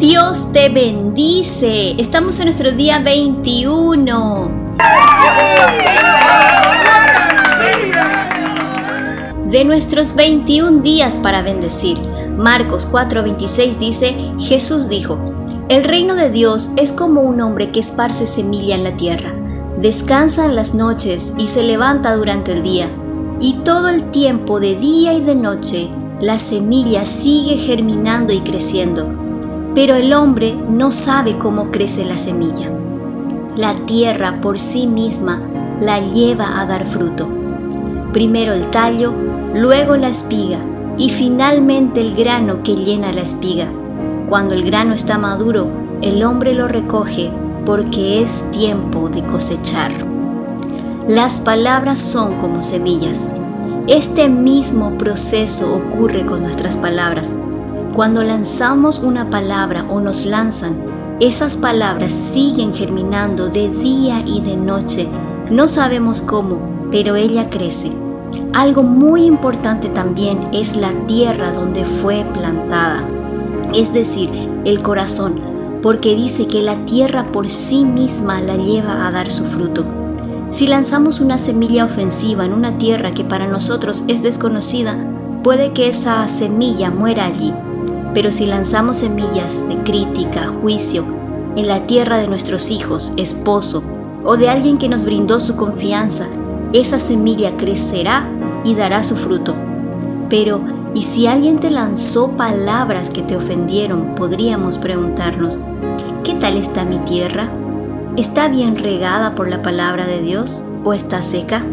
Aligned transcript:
Dios 0.00 0.50
te 0.52 0.70
bendice. 0.70 1.94
Estamos 2.00 2.38
en 2.38 2.46
nuestro 2.46 2.72
día 2.72 3.00
21. 3.00 4.50
De 9.44 9.64
nuestros 9.66 10.14
21 10.16 10.80
días 10.80 11.18
para 11.18 11.42
bendecir. 11.42 11.98
Marcos 12.38 12.88
4:26 12.90 13.76
dice, 13.76 14.16
Jesús 14.38 14.88
dijo, 14.88 15.18
El 15.68 15.84
reino 15.84 16.14
de 16.14 16.30
Dios 16.30 16.70
es 16.78 16.92
como 16.92 17.20
un 17.20 17.42
hombre 17.42 17.70
que 17.70 17.80
esparce 17.80 18.26
semilla 18.26 18.76
en 18.76 18.84
la 18.84 18.96
tierra. 18.96 19.34
Descansa 19.76 20.46
en 20.46 20.56
las 20.56 20.72
noches 20.72 21.34
y 21.36 21.46
se 21.48 21.62
levanta 21.62 22.16
durante 22.16 22.52
el 22.52 22.62
día. 22.62 22.88
Y 23.38 23.58
todo 23.64 23.90
el 23.90 24.10
tiempo 24.10 24.60
de 24.60 24.76
día 24.76 25.12
y 25.12 25.20
de 25.20 25.34
noche 25.34 25.88
la 26.20 26.38
semilla 26.38 27.04
sigue 27.04 27.58
germinando 27.58 28.32
y 28.32 28.40
creciendo, 28.40 29.19
pero 29.80 29.94
el 29.94 30.12
hombre 30.12 30.54
no 30.68 30.92
sabe 30.92 31.38
cómo 31.38 31.70
crece 31.70 32.04
la 32.04 32.18
semilla. 32.18 32.70
La 33.56 33.72
tierra 33.72 34.38
por 34.42 34.58
sí 34.58 34.86
misma 34.86 35.40
la 35.80 36.00
lleva 36.00 36.60
a 36.60 36.66
dar 36.66 36.84
fruto. 36.84 37.26
Primero 38.12 38.52
el 38.52 38.66
tallo, 38.66 39.14
luego 39.54 39.96
la 39.96 40.10
espiga 40.10 40.58
y 40.98 41.08
finalmente 41.08 42.00
el 42.00 42.14
grano 42.14 42.62
que 42.62 42.76
llena 42.76 43.10
la 43.14 43.22
espiga. 43.22 43.68
Cuando 44.28 44.52
el 44.52 44.64
grano 44.64 44.92
está 44.92 45.16
maduro, 45.16 45.70
el 46.02 46.22
hombre 46.24 46.52
lo 46.52 46.68
recoge 46.68 47.30
porque 47.64 48.22
es 48.22 48.44
tiempo 48.50 49.08
de 49.08 49.22
cosechar. 49.22 49.92
Las 51.08 51.40
palabras 51.40 52.02
son 52.02 52.34
como 52.34 52.60
semillas 52.60 53.32
este 53.88 54.28
mismo 54.28 54.98
proceso 54.98 55.74
ocurre 55.74 56.26
con 56.26 56.42
nuestras 56.42 56.76
palabras. 56.76 57.32
Cuando 57.94 58.22
lanzamos 58.22 59.00
una 59.00 59.30
palabra 59.30 59.84
o 59.90 60.00
nos 60.00 60.24
lanzan, 60.24 60.76
esas 61.18 61.56
palabras 61.56 62.12
siguen 62.12 62.72
germinando 62.72 63.48
de 63.48 63.68
día 63.68 64.22
y 64.24 64.40
de 64.42 64.56
noche. 64.56 65.08
No 65.50 65.66
sabemos 65.66 66.22
cómo, 66.22 66.88
pero 66.92 67.16
ella 67.16 67.50
crece. 67.50 67.90
Algo 68.52 68.84
muy 68.84 69.24
importante 69.24 69.88
también 69.88 70.38
es 70.52 70.76
la 70.76 70.92
tierra 71.06 71.52
donde 71.52 71.84
fue 71.84 72.24
plantada, 72.32 73.04
es 73.74 73.92
decir, 73.92 74.30
el 74.64 74.82
corazón, 74.82 75.40
porque 75.82 76.14
dice 76.14 76.46
que 76.46 76.62
la 76.62 76.76
tierra 76.84 77.32
por 77.32 77.48
sí 77.48 77.84
misma 77.84 78.40
la 78.40 78.56
lleva 78.56 79.06
a 79.06 79.10
dar 79.10 79.32
su 79.32 79.44
fruto. 79.44 79.84
Si 80.50 80.68
lanzamos 80.68 81.20
una 81.20 81.38
semilla 81.38 81.86
ofensiva 81.86 82.44
en 82.44 82.52
una 82.52 82.78
tierra 82.78 83.10
que 83.10 83.24
para 83.24 83.48
nosotros 83.48 84.04
es 84.06 84.22
desconocida, 84.22 84.96
puede 85.42 85.72
que 85.72 85.88
esa 85.88 86.26
semilla 86.28 86.90
muera 86.90 87.24
allí. 87.24 87.52
Pero 88.14 88.32
si 88.32 88.46
lanzamos 88.46 88.98
semillas 88.98 89.68
de 89.68 89.76
crítica, 89.78 90.48
juicio, 90.48 91.04
en 91.56 91.68
la 91.68 91.86
tierra 91.86 92.18
de 92.18 92.28
nuestros 92.28 92.70
hijos, 92.70 93.12
esposo 93.16 93.82
o 94.24 94.36
de 94.36 94.48
alguien 94.48 94.78
que 94.78 94.88
nos 94.88 95.04
brindó 95.04 95.40
su 95.40 95.56
confianza, 95.56 96.26
esa 96.72 96.98
semilla 96.98 97.56
crecerá 97.56 98.28
y 98.64 98.74
dará 98.74 99.02
su 99.02 99.16
fruto. 99.16 99.54
Pero, 100.28 100.60
¿y 100.94 101.02
si 101.02 101.26
alguien 101.26 101.58
te 101.58 101.70
lanzó 101.70 102.36
palabras 102.36 103.10
que 103.10 103.22
te 103.22 103.36
ofendieron? 103.36 104.14
Podríamos 104.14 104.78
preguntarnos, 104.78 105.58
¿qué 106.24 106.34
tal 106.34 106.56
está 106.56 106.84
mi 106.84 106.98
tierra? 106.98 107.48
¿Está 108.16 108.48
bien 108.48 108.76
regada 108.76 109.34
por 109.34 109.48
la 109.48 109.62
palabra 109.62 110.06
de 110.06 110.20
Dios 110.20 110.64
o 110.84 110.92
está 110.92 111.22
seca? 111.22 111.64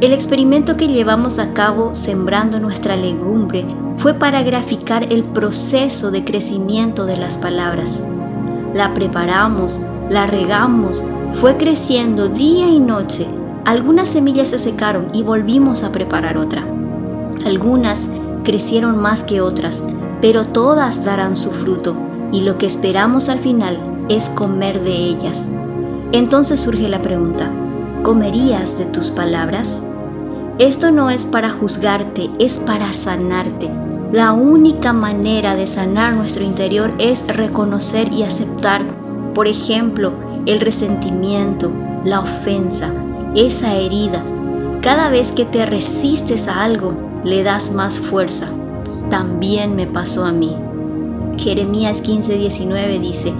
El 0.00 0.12
experimento 0.12 0.76
que 0.76 0.88
llevamos 0.88 1.38
a 1.38 1.52
cabo 1.52 1.92
sembrando 1.92 2.58
nuestra 2.58 2.96
legumbre 2.96 3.66
fue 4.00 4.14
para 4.14 4.42
graficar 4.42 5.12
el 5.12 5.24
proceso 5.24 6.10
de 6.10 6.24
crecimiento 6.24 7.04
de 7.04 7.18
las 7.18 7.36
palabras. 7.36 8.02
La 8.72 8.94
preparamos, 8.94 9.78
la 10.08 10.24
regamos, 10.24 11.04
fue 11.30 11.58
creciendo 11.58 12.28
día 12.28 12.68
y 12.68 12.80
noche. 12.80 13.26
Algunas 13.66 14.08
semillas 14.08 14.48
se 14.48 14.58
secaron 14.58 15.10
y 15.12 15.22
volvimos 15.22 15.84
a 15.84 15.92
preparar 15.92 16.38
otra. 16.38 16.64
Algunas 17.44 18.08
crecieron 18.42 18.96
más 18.96 19.22
que 19.22 19.42
otras, 19.42 19.84
pero 20.22 20.46
todas 20.46 21.04
darán 21.04 21.36
su 21.36 21.50
fruto 21.50 21.94
y 22.32 22.40
lo 22.40 22.56
que 22.56 22.64
esperamos 22.64 23.28
al 23.28 23.40
final 23.40 23.76
es 24.08 24.30
comer 24.30 24.80
de 24.80 24.94
ellas. 24.94 25.50
Entonces 26.12 26.62
surge 26.62 26.88
la 26.88 27.02
pregunta, 27.02 27.52
¿comerías 28.02 28.78
de 28.78 28.86
tus 28.86 29.10
palabras? 29.10 29.82
Esto 30.58 30.90
no 30.90 31.10
es 31.10 31.26
para 31.26 31.50
juzgarte, 31.52 32.30
es 32.38 32.56
para 32.56 32.94
sanarte. 32.94 33.89
La 34.12 34.32
única 34.32 34.92
manera 34.92 35.54
de 35.54 35.68
sanar 35.68 36.14
nuestro 36.14 36.42
interior 36.42 36.92
es 36.98 37.28
reconocer 37.28 38.12
y 38.12 38.24
aceptar, 38.24 38.82
por 39.34 39.46
ejemplo, 39.46 40.12
el 40.46 40.58
resentimiento, 40.58 41.70
la 42.04 42.18
ofensa, 42.18 42.92
esa 43.36 43.76
herida. 43.76 44.24
Cada 44.82 45.10
vez 45.10 45.30
que 45.30 45.44
te 45.44 45.64
resistes 45.64 46.48
a 46.48 46.64
algo, 46.64 46.96
le 47.24 47.44
das 47.44 47.70
más 47.70 48.00
fuerza. 48.00 48.46
También 49.10 49.76
me 49.76 49.86
pasó 49.86 50.24
a 50.24 50.32
mí. 50.32 50.56
Jeremías 51.38 52.02
15:19 52.02 52.98
dice, 52.98 53.32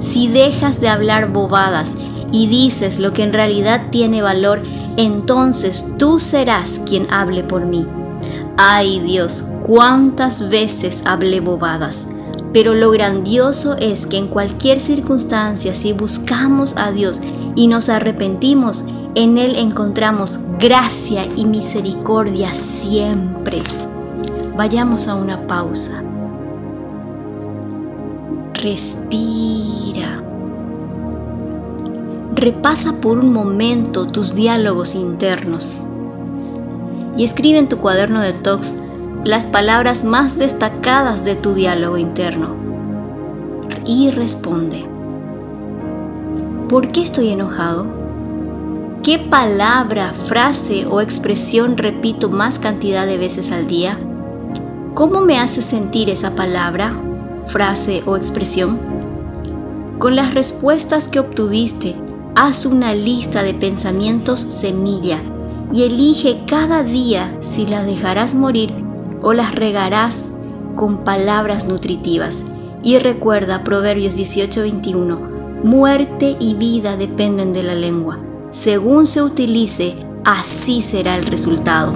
si 0.00 0.28
dejas 0.28 0.82
de 0.82 0.90
hablar 0.90 1.32
bobadas 1.32 1.96
y 2.30 2.46
dices 2.46 2.98
lo 2.98 3.14
que 3.14 3.22
en 3.22 3.32
realidad 3.32 3.86
tiene 3.90 4.20
valor, 4.20 4.62
entonces 4.98 5.94
tú 5.96 6.18
serás 6.18 6.82
quien 6.84 7.10
hable 7.10 7.42
por 7.42 7.64
mí. 7.64 7.86
Ay 8.62 9.00
Dios, 9.00 9.46
cuántas 9.62 10.50
veces 10.50 11.04
hablé 11.06 11.40
bobadas. 11.40 12.08
Pero 12.52 12.74
lo 12.74 12.90
grandioso 12.90 13.74
es 13.78 14.06
que 14.06 14.18
en 14.18 14.28
cualquier 14.28 14.80
circunstancia, 14.80 15.74
si 15.74 15.94
buscamos 15.94 16.76
a 16.76 16.92
Dios 16.92 17.22
y 17.56 17.68
nos 17.68 17.88
arrepentimos, 17.88 18.84
en 19.14 19.38
Él 19.38 19.56
encontramos 19.56 20.40
gracia 20.58 21.22
y 21.36 21.46
misericordia 21.46 22.52
siempre. 22.52 23.62
Vayamos 24.58 25.08
a 25.08 25.14
una 25.14 25.46
pausa. 25.46 26.04
Respira. 28.52 30.22
Repasa 32.34 33.00
por 33.00 33.20
un 33.20 33.32
momento 33.32 34.06
tus 34.06 34.34
diálogos 34.34 34.94
internos 34.94 35.84
y 37.16 37.24
escribe 37.24 37.58
en 37.58 37.68
tu 37.68 37.78
cuaderno 37.78 38.20
de 38.20 38.32
talks 38.32 38.74
las 39.24 39.46
palabras 39.46 40.04
más 40.04 40.38
destacadas 40.38 41.24
de 41.24 41.36
tu 41.36 41.54
diálogo 41.54 41.98
interno 41.98 42.54
y 43.84 44.10
responde. 44.10 44.88
¿Por 46.68 46.88
qué 46.88 47.02
estoy 47.02 47.30
enojado? 47.30 47.86
¿Qué 49.02 49.18
palabra, 49.18 50.12
frase 50.12 50.86
o 50.88 51.00
expresión 51.00 51.76
repito 51.76 52.28
más 52.28 52.58
cantidad 52.58 53.06
de 53.06 53.18
veces 53.18 53.50
al 53.52 53.66
día? 53.66 53.98
¿Cómo 54.94 55.20
me 55.20 55.38
hace 55.38 55.62
sentir 55.62 56.08
esa 56.08 56.34
palabra 56.34 56.94
frase 57.46 58.02
o 58.06 58.16
expresión? 58.16 58.78
Con 59.98 60.16
las 60.16 60.34
respuestas 60.34 61.08
que 61.08 61.20
obtuviste, 61.20 61.94
haz 62.34 62.64
una 62.64 62.94
lista 62.94 63.42
de 63.42 63.54
pensamientos 63.54 64.40
semilla 64.40 65.20
y 65.72 65.84
elige 65.84 66.40
cada 66.46 66.82
día 66.82 67.36
si 67.40 67.66
las 67.66 67.86
dejarás 67.86 68.34
morir 68.34 68.72
o 69.22 69.32
las 69.32 69.54
regarás 69.54 70.32
con 70.76 71.04
palabras 71.04 71.66
nutritivas. 71.66 72.44
Y 72.82 72.98
recuerda 72.98 73.64
Proverbios 73.64 74.16
18:21, 74.16 75.18
muerte 75.62 76.36
y 76.40 76.54
vida 76.54 76.96
dependen 76.96 77.52
de 77.52 77.62
la 77.62 77.74
lengua. 77.74 78.18
Según 78.50 79.06
se 79.06 79.22
utilice, 79.22 79.94
así 80.24 80.80
será 80.80 81.16
el 81.16 81.24
resultado. 81.24 81.92